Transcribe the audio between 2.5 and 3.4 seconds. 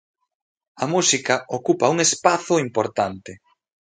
importante.